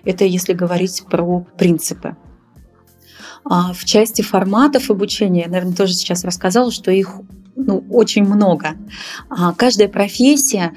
Это 0.04 0.25
если 0.25 0.52
говорить 0.52 1.04
про 1.11 1.47
принципы. 1.59 2.16
А 3.45 3.73
в 3.73 3.85
части 3.85 4.23
форматов 4.23 4.90
обучения, 4.90 5.42
я, 5.42 5.49
наверное, 5.49 5.75
тоже 5.75 5.95
сейчас 5.95 6.25
рассказала, 6.25 6.71
что 6.71 6.92
их 6.92 7.21
ну, 7.54 7.85
очень 7.90 8.25
много. 8.25 8.76
А 9.28 9.52
каждая 9.52 9.88
профессия, 9.88 10.73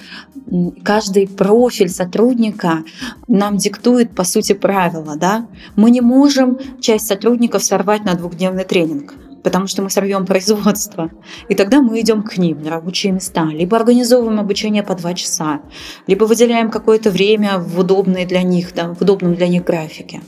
каждый 0.83 1.27
профиль 1.27 1.89
сотрудника 1.89 2.83
нам 3.27 3.57
диктует, 3.57 4.13
по 4.13 4.23
сути, 4.23 4.53
правила. 4.53 5.15
Да? 5.15 5.47
Мы 5.75 5.91
не 5.91 6.01
можем 6.01 6.57
часть 6.79 7.07
сотрудников 7.07 7.63
сорвать 7.63 8.05
на 8.05 8.15
двухдневный 8.15 8.65
тренинг 8.65 9.13
потому 9.43 9.67
что 9.67 9.83
мы 9.83 9.91
сорвем 9.91 10.25
производство. 10.31 11.11
И 11.49 11.53
тогда 11.53 11.79
мы 11.79 12.01
идем 12.01 12.23
к 12.23 12.35
ним 12.39 12.63
на 12.63 12.71
рабочие 12.71 13.11
места, 13.11 13.45
либо 13.45 13.77
организовываем 13.77 14.39
обучение 14.39 14.81
по 14.81 14.95
два 14.95 15.13
часа, 15.13 15.61
либо 16.07 16.23
выделяем 16.23 16.71
какое-то 16.71 17.11
время 17.11 17.59
в 17.59 17.79
удобные 17.79 18.25
для 18.25 18.41
них, 18.41 18.73
да, 18.73 18.95
в 18.95 19.01
удобном 19.03 19.35
для 19.35 19.47
них 19.47 19.63
графике. 19.63 20.21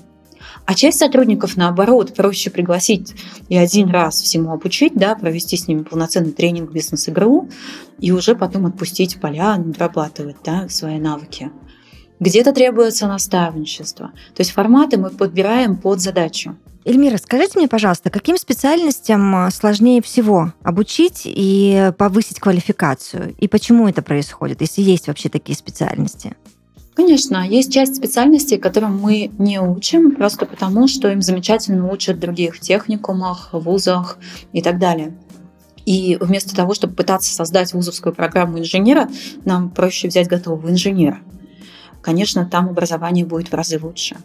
А 0.68 0.76
часть 0.76 1.00
сотрудников, 1.00 1.56
наоборот, 1.56 2.14
проще 2.14 2.50
пригласить 2.50 3.16
и 3.48 3.56
один 3.56 3.90
раз 3.90 4.22
всему 4.22 4.52
обучить, 4.52 4.96
да, 4.96 5.16
провести 5.16 5.56
с 5.56 5.66
ними 5.70 5.84
полноценный 5.84 6.34
тренинг 6.34 6.74
бизнес-игру 6.74 7.50
и 8.00 8.12
уже 8.12 8.36
потом 8.36 8.66
отпустить 8.66 9.22
поля, 9.22 9.54
отрабатывать 9.54 10.36
да, 10.44 10.68
свои 10.68 11.00
навыки. 11.00 11.52
Где-то 12.20 12.52
требуется 12.52 13.08
наставничество. 13.08 14.08
То 14.36 14.42
есть 14.42 14.52
форматы 14.52 14.98
мы 14.98 15.10
подбираем 15.10 15.78
под 15.78 16.02
задачу. 16.02 16.58
Эльмира, 16.84 17.16
скажите 17.16 17.58
мне, 17.58 17.70
пожалуйста, 17.70 18.10
каким 18.10 18.36
специальностям 18.36 19.36
а, 19.36 19.52
сложнее 19.52 20.02
всего 20.02 20.52
обучить 20.64 21.22
и 21.24 21.94
повысить 21.98 22.42
квалификацию? 22.42 23.34
И 23.40 23.48
почему 23.48 23.88
это 23.88 24.02
происходит, 24.02 24.60
если 24.60 24.82
есть 24.82 25.08
вообще 25.08 25.30
такие 25.30 25.58
специальности? 25.58 26.36
Конечно, 26.98 27.48
есть 27.48 27.72
часть 27.72 27.96
специальностей, 27.96 28.58
которым 28.58 28.98
мы 28.98 29.30
не 29.38 29.62
учим, 29.62 30.16
просто 30.16 30.48
потому, 30.48 30.88
что 30.88 31.12
им 31.12 31.22
замечательно 31.22 31.92
учат 31.92 32.20
других 32.20 32.60
техникумах, 32.60 33.50
вузах 33.52 34.18
и 34.52 34.64
так 34.64 34.80
далее. 34.80 35.16
И 35.86 36.18
вместо 36.20 36.56
того, 36.56 36.74
чтобы 36.74 36.96
пытаться 36.96 37.32
создать 37.32 37.72
вузовскую 37.72 38.16
программу 38.16 38.58
инженера, 38.58 39.10
нам 39.46 39.70
проще 39.70 40.08
взять 40.08 40.28
готового 40.28 40.72
инженера. 40.72 41.20
Конечно, 42.02 42.48
там 42.48 42.68
образование 42.68 43.28
будет 43.28 43.50
в 43.50 43.54
разы 43.54 43.80
лучше. 43.80 44.18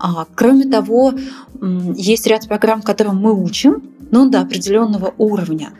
А, 0.00 0.26
кроме 0.34 0.64
того, 0.64 1.14
есть 1.94 2.26
ряд 2.26 2.48
программ, 2.48 2.82
которым 2.82 3.18
мы 3.18 3.40
учим, 3.40 3.84
но 4.10 4.28
до 4.28 4.40
определенного 4.40 5.14
уровня. 5.16 5.74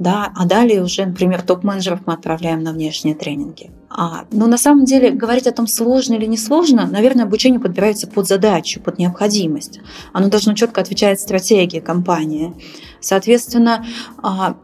Да, 0.00 0.32
а 0.34 0.44
далее 0.44 0.82
уже, 0.82 1.06
например, 1.06 1.42
топ-менеджеров 1.42 2.00
мы 2.04 2.14
отправляем 2.14 2.64
на 2.64 2.72
внешние 2.72 3.14
тренинги. 3.14 3.70
А, 4.00 4.26
но 4.30 4.46
на 4.46 4.58
самом 4.58 4.84
деле 4.84 5.10
говорить 5.10 5.48
о 5.48 5.52
том, 5.52 5.66
сложно 5.66 6.14
или 6.14 6.26
не 6.26 6.36
сложно, 6.36 6.86
наверное, 6.86 7.24
обучение 7.24 7.58
подбирается 7.58 8.06
под 8.06 8.28
задачу, 8.28 8.80
под 8.80 8.96
необходимость. 8.96 9.80
Оно 10.12 10.28
должно 10.28 10.54
четко 10.54 10.80
отвечать 10.80 11.20
стратегии 11.20 11.80
компании. 11.80 12.54
Соответственно, 13.00 13.84
а, 14.22 14.54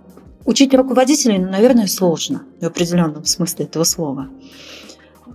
учить 0.44 0.72
руководителей, 0.72 1.38
ну, 1.38 1.50
наверное, 1.50 1.88
сложно 1.88 2.44
в 2.60 2.64
определенном 2.64 3.24
смысле 3.24 3.64
этого 3.64 3.82
слова. 3.82 4.28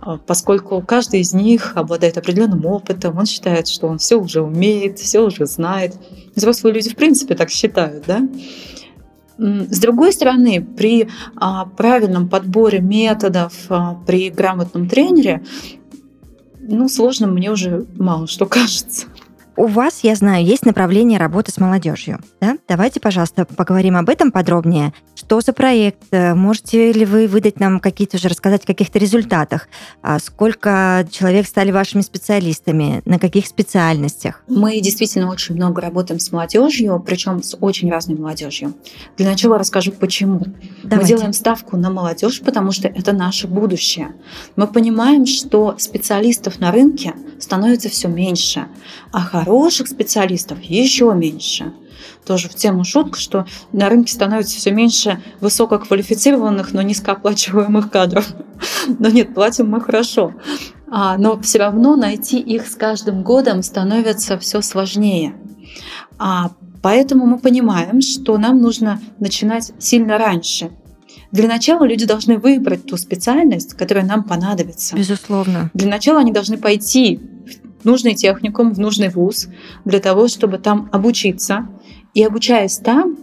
А, 0.00 0.16
поскольку 0.16 0.80
каждый 0.80 1.20
из 1.20 1.34
них 1.34 1.76
обладает 1.76 2.16
определенным 2.16 2.64
опытом, 2.64 3.18
он 3.18 3.26
считает, 3.26 3.68
что 3.68 3.86
он 3.86 3.98
все 3.98 4.16
уже 4.16 4.40
умеет, 4.40 4.98
все 4.98 5.20
уже 5.20 5.44
знает. 5.44 5.94
Взрослые 6.34 6.72
люди, 6.72 6.88
в 6.88 6.96
принципе, 6.96 7.34
так 7.34 7.50
считают, 7.50 8.06
да? 8.06 8.26
С 9.40 9.78
другой 9.78 10.12
стороны, 10.12 10.60
при 10.76 11.08
а, 11.36 11.64
правильном 11.64 12.28
подборе 12.28 12.80
методов, 12.80 13.54
а, 13.70 13.94
при 14.06 14.28
грамотном 14.28 14.86
тренере, 14.86 15.42
ну, 16.60 16.90
сложно 16.90 17.26
мне 17.26 17.50
уже 17.50 17.86
мало 17.96 18.26
что 18.26 18.44
кажется. 18.46 19.06
У 19.60 19.66
вас, 19.66 20.04
я 20.04 20.14
знаю, 20.14 20.42
есть 20.42 20.64
направление 20.64 21.18
работы 21.18 21.52
с 21.52 21.58
молодежью. 21.58 22.18
Да? 22.40 22.56
Давайте, 22.66 22.98
пожалуйста, 22.98 23.44
поговорим 23.44 23.94
об 23.94 24.08
этом 24.08 24.32
подробнее. 24.32 24.94
Что 25.14 25.42
за 25.42 25.52
проект? 25.52 26.02
Можете 26.10 26.92
ли 26.92 27.04
вы 27.04 27.26
выдать 27.26 27.60
нам 27.60 27.78
какие-то 27.78 28.16
уже, 28.16 28.28
рассказать 28.28 28.64
о 28.64 28.66
каких-то 28.66 28.98
результатах? 28.98 29.68
А 30.00 30.18
сколько 30.18 31.06
человек 31.10 31.46
стали 31.46 31.72
вашими 31.72 32.00
специалистами? 32.00 33.02
На 33.04 33.18
каких 33.18 33.46
специальностях? 33.46 34.42
Мы 34.48 34.80
действительно 34.80 35.30
очень 35.30 35.56
много 35.56 35.82
работаем 35.82 36.20
с 36.20 36.32
молодежью, 36.32 36.98
причем 37.04 37.42
с 37.42 37.54
очень 37.60 37.90
разной 37.90 38.16
молодежью. 38.16 38.72
Для 39.18 39.28
начала 39.28 39.58
расскажу, 39.58 39.92
почему. 39.92 40.40
Давайте. 40.84 40.96
Мы 40.96 41.18
делаем 41.18 41.32
ставку 41.34 41.76
на 41.76 41.90
молодежь, 41.90 42.40
потому 42.40 42.72
что 42.72 42.88
это 42.88 43.12
наше 43.12 43.46
будущее. 43.46 44.14
Мы 44.56 44.66
понимаем, 44.66 45.26
что 45.26 45.74
специалистов 45.76 46.60
на 46.60 46.72
рынке 46.72 47.12
становится 47.38 47.90
все 47.90 48.08
меньше, 48.08 48.68
а 49.12 49.20
хороших 49.20 49.88
специалистов 49.88 50.62
еще 50.62 51.12
меньше. 51.14 51.72
Тоже 52.24 52.48
в 52.48 52.54
тему 52.54 52.84
шутка, 52.84 53.18
что 53.18 53.46
на 53.72 53.88
рынке 53.88 54.12
становится 54.12 54.56
все 54.56 54.70
меньше 54.70 55.22
высококвалифицированных, 55.40 56.72
но 56.72 56.82
низкооплачиваемых 56.82 57.90
кадров. 57.90 58.26
Но 58.98 59.08
нет, 59.08 59.34
платим 59.34 59.70
мы 59.70 59.80
хорошо. 59.80 60.34
А, 60.90 61.16
но 61.16 61.40
все 61.40 61.58
равно 61.58 61.96
найти 61.96 62.38
их 62.38 62.66
с 62.66 62.74
каждым 62.74 63.22
годом 63.22 63.62
становится 63.62 64.38
все 64.38 64.60
сложнее. 64.60 65.34
А, 66.18 66.50
поэтому 66.82 67.26
мы 67.26 67.38
понимаем, 67.38 68.00
что 68.00 68.36
нам 68.38 68.60
нужно 68.60 69.00
начинать 69.18 69.72
сильно 69.78 70.18
раньше. 70.18 70.70
Для 71.32 71.48
начала 71.48 71.84
люди 71.84 72.06
должны 72.06 72.38
выбрать 72.38 72.86
ту 72.86 72.96
специальность, 72.96 73.74
которая 73.74 74.04
нам 74.04 74.24
понадобится. 74.24 74.96
Безусловно. 74.96 75.70
Для 75.74 75.88
начала 75.88 76.20
они 76.20 76.32
должны 76.32 76.58
пойти 76.58 77.20
нужный 77.84 78.14
техникум, 78.14 78.72
в 78.72 78.78
нужный 78.78 79.08
вуз 79.08 79.48
для 79.84 80.00
того, 80.00 80.28
чтобы 80.28 80.58
там 80.58 80.88
обучиться. 80.92 81.68
И 82.12 82.24
обучаясь 82.24 82.78
там, 82.78 83.16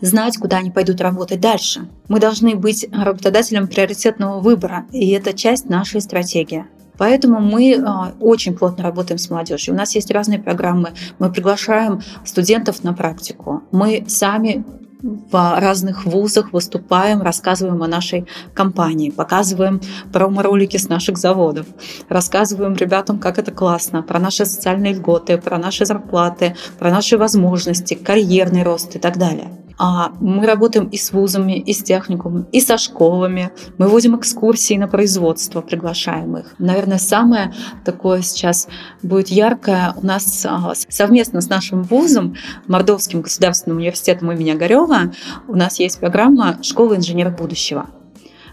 знать, 0.00 0.36
куда 0.36 0.58
они 0.58 0.70
пойдут 0.70 1.00
работать 1.00 1.40
дальше. 1.40 1.88
Мы 2.08 2.20
должны 2.20 2.54
быть 2.54 2.86
работодателем 2.92 3.66
приоритетного 3.66 4.40
выбора, 4.40 4.86
и 4.92 5.10
это 5.10 5.32
часть 5.32 5.68
нашей 5.68 6.00
стратегии. 6.00 6.66
Поэтому 6.96 7.40
мы 7.40 7.72
э, 7.72 7.82
очень 8.20 8.56
плотно 8.56 8.84
работаем 8.84 9.18
с 9.18 9.28
молодежью. 9.28 9.74
У 9.74 9.76
нас 9.76 9.94
есть 9.96 10.10
разные 10.12 10.38
программы. 10.38 10.92
Мы 11.18 11.32
приглашаем 11.32 12.00
студентов 12.24 12.84
на 12.84 12.92
практику. 12.92 13.64
Мы 13.72 14.04
сами 14.06 14.64
в 15.04 15.60
разных 15.60 16.06
вузах 16.06 16.52
выступаем, 16.52 17.20
рассказываем 17.20 17.82
о 17.82 17.86
нашей 17.86 18.26
компании, 18.54 19.10
показываем 19.10 19.80
промо-ролики 20.12 20.78
с 20.78 20.88
наших 20.88 21.18
заводов, 21.18 21.66
рассказываем 22.08 22.74
ребятам, 22.74 23.18
как 23.18 23.38
это 23.38 23.52
классно, 23.52 24.02
про 24.02 24.18
наши 24.18 24.46
социальные 24.46 24.94
льготы, 24.94 25.36
про 25.36 25.58
наши 25.58 25.84
зарплаты, 25.84 26.56
про 26.78 26.90
наши 26.90 27.18
возможности, 27.18 27.94
карьерный 27.94 28.62
рост 28.62 28.96
и 28.96 28.98
так 28.98 29.18
далее. 29.18 29.63
А 29.76 30.12
мы 30.20 30.46
работаем 30.46 30.86
и 30.88 30.96
с 30.96 31.12
вузами, 31.12 31.58
и 31.58 31.72
с 31.72 31.82
техникумами, 31.82 32.46
и 32.52 32.60
со 32.60 32.78
школами. 32.78 33.50
Мы 33.78 33.88
водим 33.88 34.16
экскурсии 34.16 34.74
на 34.74 34.86
производство, 34.86 35.62
приглашаем 35.62 36.36
их. 36.36 36.54
Наверное, 36.58 36.98
самое 36.98 37.52
такое 37.84 38.22
сейчас 38.22 38.68
будет 39.02 39.28
яркое 39.28 39.94
у 39.96 40.06
нас 40.06 40.46
а, 40.48 40.72
совместно 40.74 41.40
с 41.40 41.48
нашим 41.48 41.82
вузом, 41.82 42.36
Мордовским 42.68 43.22
государственным 43.22 43.78
университетом 43.78 44.30
имени 44.30 44.50
Огарева, 44.50 45.12
у 45.48 45.56
нас 45.56 45.80
есть 45.80 45.98
программа 45.98 46.58
«Школа 46.62 46.96
инженеров 46.96 47.36
будущего». 47.36 47.86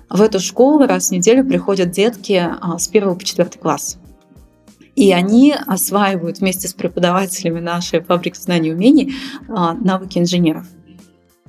В 0.10 0.22
эту 0.22 0.40
школу 0.40 0.86
раз 0.86 1.08
в 1.08 1.12
неделю 1.12 1.46
приходят 1.46 1.92
детки 1.92 2.44
а, 2.60 2.78
с 2.78 2.90
1 2.90 3.16
по 3.16 3.24
4 3.24 3.50
класс. 3.62 3.98
И 4.96 5.14
они 5.14 5.56
осваивают 5.68 6.40
вместе 6.40 6.68
с 6.68 6.74
преподавателями 6.74 7.62
нашей 7.62 8.02
фабрики 8.02 8.38
знаний 8.38 8.70
и 8.70 8.74
умений 8.74 9.14
а, 9.48 9.74
навыки 9.74 10.18
инженеров. 10.18 10.66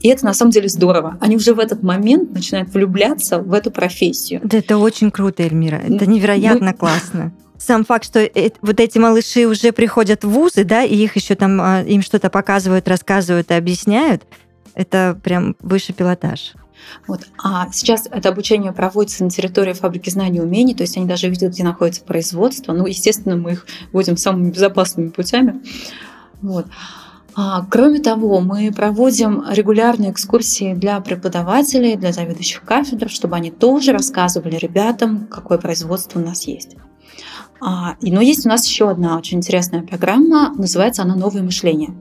И 0.03 0.09
это 0.09 0.25
на 0.25 0.35
самом 0.35 0.51
деле 0.51 0.69
здорово. 0.69 1.17
Они 1.21 1.37
уже 1.37 1.55
в 1.55 1.61
этот 1.61 1.83
момент 1.83 2.33
начинают 2.33 2.75
влюбляться 2.75 3.39
в 3.39 3.53
эту 3.53 3.71
профессию. 3.71 4.41
Да, 4.43 4.59
это 4.59 4.77
очень 4.79 5.11
круто, 5.11 5.43
Эльмира. 5.43 5.77
Это 5.77 6.07
невероятно 6.07 6.73
Мы... 6.73 6.75
классно. 6.75 7.33
Сам 7.57 7.85
факт, 7.85 8.05
что 8.05 8.29
вот 8.61 8.81
эти 8.81 8.99
малыши 8.99 9.47
уже 9.47 9.71
приходят 9.71 10.25
в 10.25 10.29
вузы, 10.29 10.65
да, 10.65 10.83
и 10.83 10.97
их 10.97 11.15
еще 11.15 11.37
там 11.37 11.61
а, 11.61 11.83
им 11.83 12.03
что-то 12.03 12.29
показывают, 12.29 12.89
рассказывают 12.89 13.53
и 13.53 13.55
объясняют, 13.55 14.25
это 14.75 15.17
прям 15.23 15.55
выше 15.61 15.93
пилотаж. 15.93 16.55
Вот. 17.07 17.21
А 17.41 17.71
сейчас 17.71 18.09
это 18.11 18.31
обучение 18.31 18.73
проводится 18.73 19.23
на 19.23 19.31
территории 19.31 19.75
фабрики 19.75 20.11
знаний 20.11 20.39
и 20.39 20.41
умений, 20.41 20.75
то 20.75 20.83
есть 20.83 20.97
они 20.97 21.07
даже 21.07 21.29
видят, 21.29 21.53
где 21.53 21.63
находится 21.63 22.03
производство. 22.03 22.73
Ну, 22.73 22.87
естественно, 22.87 23.37
мы 23.37 23.53
их 23.53 23.67
вводим 23.93 24.17
самыми 24.17 24.51
безопасными 24.51 25.11
путями. 25.11 25.63
Вот. 26.41 26.67
А, 27.35 27.65
кроме 27.71 28.01
того, 28.01 28.41
мы 28.41 28.71
проводим 28.73 29.45
регулярные 29.49 30.11
экскурсии 30.11 30.75
для 30.75 31.01
преподавателей, 31.01 31.97
для 31.97 32.13
заведующих 32.13 32.63
кафедр, 32.63 33.09
чтобы 33.09 33.37
они 33.37 33.51
тоже 33.51 33.93
рассказывали 33.93 34.57
ребятам, 34.57 35.27
какое 35.31 35.59
производство 35.59 36.21
у 36.21 36.23
нас 36.23 36.47
есть. 36.47 36.77
А, 37.61 37.97
но 38.03 38.21
есть 38.21 38.45
у 38.45 38.49
нас 38.49 38.67
еще 38.67 38.91
одна 38.91 39.17
очень 39.17 39.39
интересная 39.39 39.83
программа, 39.83 40.53
называется 40.57 41.03
она 41.03 41.15
«Новое 41.15 41.43
мышление». 41.43 41.95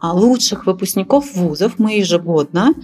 А 0.00 0.12
лучших 0.12 0.66
выпускников 0.66 1.34
вузов 1.34 1.78
мы 1.78 1.94
ежегодно 1.94 2.74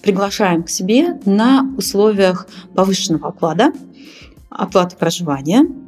приглашаем 0.00 0.62
к 0.62 0.70
себе 0.70 1.20
на 1.26 1.66
условиях 1.76 2.46
повышенного 2.74 3.28
оклада, 3.28 3.72
оплаты 4.48 4.96
проживания– 4.96 5.66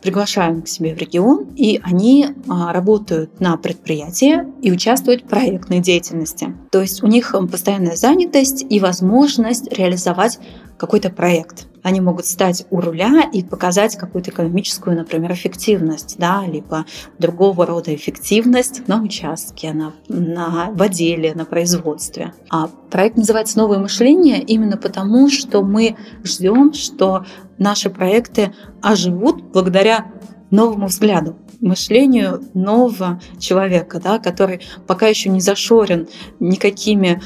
приглашаем 0.00 0.62
к 0.62 0.68
себе 0.68 0.94
в 0.94 0.98
регион, 0.98 1.46
и 1.56 1.80
они 1.82 2.28
а, 2.48 2.72
работают 2.72 3.40
на 3.40 3.56
предприятии 3.56 4.44
и 4.62 4.70
участвуют 4.70 5.22
в 5.22 5.26
проектной 5.26 5.80
деятельности. 5.80 6.54
То 6.70 6.80
есть 6.80 7.02
у 7.02 7.06
них 7.06 7.34
постоянная 7.50 7.96
занятость 7.96 8.64
и 8.68 8.80
возможность 8.80 9.72
реализовать 9.72 10.38
какой-то 10.76 11.10
проект. 11.10 11.66
Они 11.88 12.02
могут 12.02 12.26
стать 12.26 12.66
у 12.68 12.82
руля 12.82 13.30
и 13.32 13.42
показать 13.42 13.96
какую-то 13.96 14.30
экономическую, 14.30 14.94
например, 14.94 15.32
эффективность, 15.32 16.16
да, 16.18 16.44
либо 16.46 16.84
другого 17.18 17.64
рода 17.64 17.94
эффективность 17.94 18.86
на 18.88 19.02
участке, 19.02 19.72
на, 19.72 19.94
на, 20.06 20.70
в 20.70 20.82
отделе, 20.82 21.32
на 21.34 21.46
производстве. 21.46 22.34
А 22.50 22.68
проект 22.90 23.16
называется 23.16 23.56
«Новое 23.56 23.78
мышление» 23.78 24.42
именно 24.42 24.76
потому, 24.76 25.30
что 25.30 25.62
мы 25.62 25.96
ждем, 26.24 26.74
что 26.74 27.24
наши 27.56 27.88
проекты 27.88 28.52
оживут 28.82 29.42
благодаря 29.44 30.12
новому 30.50 30.88
взгляду, 30.88 31.36
мышлению 31.60 32.42
нового 32.54 33.20
человека, 33.38 34.00
да, 34.00 34.18
который 34.18 34.60
пока 34.86 35.08
еще 35.08 35.28
не 35.28 35.40
зашорен 35.40 36.08
никакими 36.40 37.22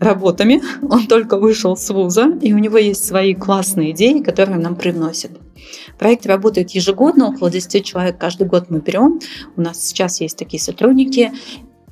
работами, 0.00 0.62
он 0.82 1.06
только 1.06 1.38
вышел 1.38 1.76
с 1.76 1.90
вуза, 1.90 2.38
и 2.40 2.52
у 2.52 2.58
него 2.58 2.78
есть 2.78 3.04
свои 3.04 3.34
классные 3.34 3.92
идеи, 3.92 4.20
которые 4.20 4.58
нам 4.58 4.76
привносят. 4.76 5.32
Проект 5.98 6.26
работает 6.26 6.70
ежегодно, 6.70 7.28
около 7.28 7.50
10 7.50 7.84
человек 7.84 8.18
каждый 8.18 8.46
год 8.46 8.66
мы 8.68 8.80
берем. 8.80 9.20
У 9.56 9.60
нас 9.60 9.82
сейчас 9.84 10.20
есть 10.20 10.38
такие 10.38 10.62
сотрудники, 10.62 11.32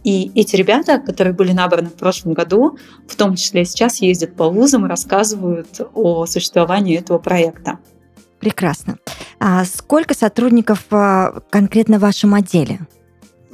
и 0.04 0.30
эти 0.34 0.54
ребята, 0.54 0.98
которые 0.98 1.32
были 1.32 1.52
набраны 1.52 1.88
в 1.88 1.94
прошлом 1.94 2.34
году, 2.34 2.76
в 3.08 3.16
том 3.16 3.36
числе 3.36 3.64
сейчас 3.64 4.02
ездят 4.02 4.36
по 4.36 4.50
вузам 4.50 4.84
и 4.84 4.88
рассказывают 4.88 5.80
о 5.94 6.26
существовании 6.26 6.98
этого 6.98 7.18
проекта. 7.18 7.78
Прекрасно. 8.44 8.98
А 9.40 9.64
сколько 9.64 10.12
сотрудников 10.12 10.84
а, 10.90 11.40
конкретно 11.48 11.96
в 11.96 12.02
вашем 12.02 12.34
отделе? 12.34 12.80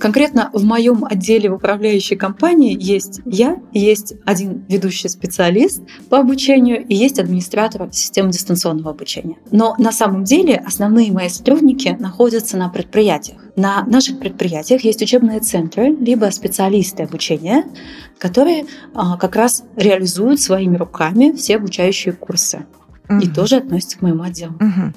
Конкретно 0.01 0.51
в 0.53 0.65
моем 0.65 1.05
отделе 1.05 1.49
в 1.49 1.55
управляющей 1.55 2.17
компании 2.17 2.77
есть 2.77 3.21
я, 3.25 3.59
есть 3.73 4.15
один 4.25 4.65
ведущий 4.69 5.09
специалист 5.09 5.81
по 6.09 6.19
обучению 6.19 6.85
и 6.85 6.93
есть 6.97 7.21
администратор 7.21 7.89
системы 7.93 8.33
дистанционного 8.33 8.91
обучения. 8.91 9.37
Но 9.53 9.77
на 9.79 9.93
самом 9.93 10.25
деле 10.25 10.57
основные 10.57 11.13
мои 11.13 11.29
сотрудники 11.29 11.97
находятся 12.01 12.57
на 12.57 12.69
предприятиях. 12.69 13.39
На 13.55 13.85
наших 13.85 14.19
предприятиях 14.19 14.83
есть 14.83 15.03
учебные 15.03 15.39
центры, 15.39 15.95
либо 15.95 16.29
специалисты 16.33 17.05
обучения, 17.05 17.65
которые 18.19 18.67
а, 18.93 19.17
как 19.19 19.37
раз 19.37 19.63
реализуют 19.77 20.41
своими 20.41 20.77
руками 20.77 21.31
все 21.37 21.57
обучающие 21.57 22.13
курсы. 22.13 22.67
И 23.19 23.29
тоже 23.29 23.57
относится 23.57 23.99
к 23.99 24.03
моему 24.03 24.23
отделу. 24.23 24.55
Угу. 24.55 24.93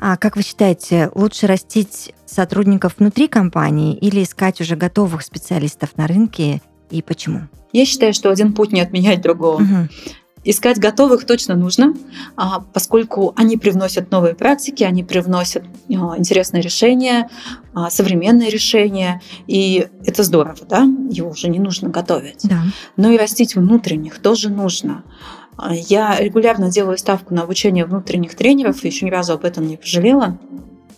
А 0.00 0.16
как 0.16 0.36
вы 0.36 0.42
считаете, 0.42 1.10
лучше 1.14 1.46
растить 1.46 2.14
сотрудников 2.24 2.94
внутри 2.98 3.26
компании 3.26 3.96
или 3.96 4.22
искать 4.22 4.60
уже 4.60 4.76
готовых 4.76 5.22
специалистов 5.22 5.96
на 5.96 6.06
рынке 6.06 6.62
и 6.90 7.02
почему? 7.02 7.48
Я 7.72 7.84
считаю, 7.84 8.14
что 8.14 8.30
один 8.30 8.52
путь 8.52 8.72
не 8.72 8.80
отменяет 8.80 9.20
другого. 9.20 9.56
Угу. 9.56 9.88
Искать 10.44 10.78
готовых 10.78 11.26
точно 11.26 11.56
нужно, 11.56 11.94
а, 12.36 12.60
поскольку 12.60 13.34
они 13.36 13.56
привносят 13.56 14.10
новые 14.10 14.34
практики, 14.34 14.84
они 14.84 15.02
привносят 15.02 15.64
а, 15.64 16.16
интересные 16.16 16.62
решения, 16.62 17.28
а, 17.74 17.90
современные 17.90 18.48
решения, 18.48 19.20
и 19.46 19.88
это 20.06 20.22
здорово, 20.22 20.64
да, 20.68 20.84
его 21.10 21.30
уже 21.30 21.48
не 21.48 21.58
нужно 21.58 21.88
готовить. 21.88 22.42
Да. 22.44 22.62
Но 22.96 23.10
и 23.10 23.18
растить 23.18 23.56
внутренних 23.56 24.20
тоже 24.20 24.48
нужно. 24.48 25.02
Я 25.70 26.18
регулярно 26.20 26.70
делаю 26.70 26.98
ставку 26.98 27.34
на 27.34 27.42
обучение 27.42 27.84
внутренних 27.84 28.34
тренеров, 28.34 28.84
еще 28.84 29.06
ни 29.06 29.10
разу 29.10 29.32
об 29.32 29.44
этом 29.44 29.66
не 29.66 29.76
пожалела. 29.76 30.38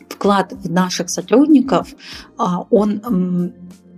Вклад 0.08 0.52
в 0.52 0.70
наших 0.70 1.08
сотрудников, 1.08 1.88
он 2.36 3.52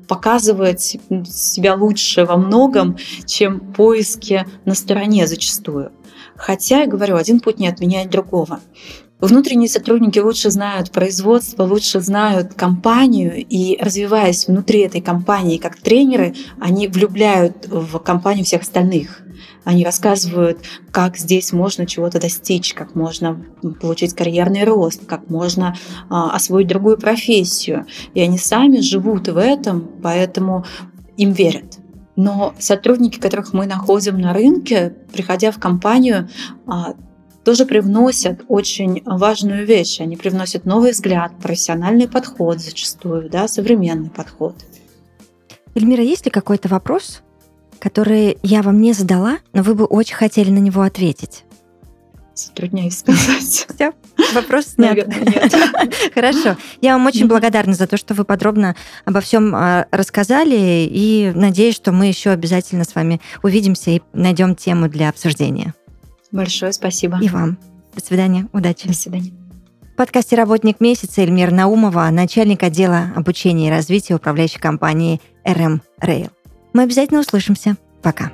показывает 0.06 0.80
себя 0.80 1.74
лучше 1.74 2.24
во 2.24 2.36
многом, 2.36 2.96
чем 3.24 3.60
поиски 3.60 4.46
на 4.64 4.74
стороне 4.74 5.26
зачастую. 5.26 5.90
Хотя, 6.36 6.82
я 6.82 6.86
говорю, 6.86 7.16
один 7.16 7.40
путь 7.40 7.58
не 7.58 7.66
отменяет 7.66 8.10
другого. 8.10 8.60
Внутренние 9.20 9.68
сотрудники 9.68 10.18
лучше 10.18 10.50
знают 10.50 10.90
производство, 10.90 11.62
лучше 11.62 12.00
знают 12.00 12.54
компанию, 12.54 13.34
и 13.36 13.78
развиваясь 13.80 14.48
внутри 14.48 14.80
этой 14.80 15.00
компании 15.00 15.58
как 15.58 15.76
тренеры, 15.76 16.34
они 16.60 16.88
влюбляют 16.88 17.68
в 17.68 17.98
компанию 18.00 18.44
всех 18.44 18.62
остальных. 18.62 19.21
Они 19.64 19.84
рассказывают, 19.84 20.58
как 20.90 21.16
здесь 21.16 21.52
можно 21.52 21.86
чего-то 21.86 22.20
достичь, 22.20 22.74
как 22.74 22.94
можно 22.94 23.44
получить 23.80 24.14
карьерный 24.14 24.64
рост, 24.64 25.06
как 25.06 25.30
можно 25.30 25.76
а, 26.08 26.34
освоить 26.34 26.68
другую 26.68 26.98
профессию. 26.98 27.86
И 28.14 28.20
они 28.20 28.38
сами 28.38 28.78
живут 28.78 29.28
в 29.28 29.36
этом, 29.36 29.88
поэтому 30.02 30.64
им 31.16 31.32
верят. 31.32 31.78
Но 32.16 32.54
сотрудники, 32.58 33.18
которых 33.18 33.52
мы 33.52 33.66
находим 33.66 34.18
на 34.18 34.32
рынке, 34.32 34.94
приходя 35.12 35.50
в 35.50 35.58
компанию, 35.58 36.28
а, 36.66 36.94
тоже 37.44 37.66
привносят 37.66 38.44
очень 38.48 39.02
важную 39.04 39.66
вещь. 39.66 40.00
Они 40.00 40.16
привносят 40.16 40.64
новый 40.64 40.92
взгляд, 40.92 41.32
профессиональный 41.42 42.08
подход 42.08 42.60
зачастую, 42.60 43.28
да, 43.30 43.48
современный 43.48 44.10
подход. 44.10 44.56
Эльмира, 45.74 46.02
есть 46.02 46.26
ли 46.26 46.30
какой-то 46.30 46.68
вопрос, 46.68 47.22
который 47.82 48.38
я 48.44 48.62
вам 48.62 48.80
не 48.80 48.92
задала, 48.92 49.38
но 49.52 49.64
вы 49.64 49.74
бы 49.74 49.84
очень 49.86 50.14
хотели 50.14 50.50
на 50.50 50.58
него 50.58 50.82
ответить? 50.82 51.42
Затрудняюсь 52.32 52.96
сказать. 52.96 53.66
Все, 53.74 53.92
вопрос 54.34 54.66
снят. 54.66 54.96
Хорошо. 56.14 56.56
Я 56.80 56.92
вам 56.92 57.06
очень 57.06 57.26
благодарна 57.26 57.74
за 57.74 57.88
то, 57.88 57.96
что 57.96 58.14
вы 58.14 58.24
подробно 58.24 58.76
обо 59.04 59.20
всем 59.20 59.52
а, 59.52 59.86
рассказали, 59.90 60.86
и 60.88 61.32
надеюсь, 61.34 61.74
что 61.74 61.90
мы 61.90 62.06
еще 62.06 62.30
обязательно 62.30 62.84
с 62.84 62.94
вами 62.94 63.20
увидимся 63.42 63.90
и 63.90 64.00
найдем 64.12 64.54
тему 64.54 64.88
для 64.88 65.08
обсуждения. 65.08 65.74
Большое 66.30 66.72
спасибо. 66.72 67.18
И 67.20 67.28
вам. 67.28 67.58
До 67.96 68.04
свидания. 68.04 68.46
Удачи. 68.52 68.86
До 68.86 68.94
свидания. 68.94 69.32
В 69.92 69.96
подкасте 69.96 70.36
«Работник 70.36 70.80
месяца» 70.80 71.20
Эльмир 71.20 71.50
Наумова, 71.50 72.08
начальник 72.10 72.62
отдела 72.62 73.12
обучения 73.16 73.68
и 73.68 73.70
развития 73.70 74.14
управляющей 74.14 74.60
компании 74.60 75.20
RM 75.44 75.80
Rail. 76.00 76.30
Мы 76.72 76.82
обязательно 76.82 77.20
услышимся. 77.20 77.76
Пока. 78.02 78.32